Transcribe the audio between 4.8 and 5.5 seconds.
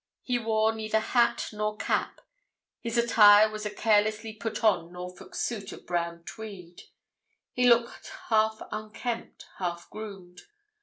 Norfolk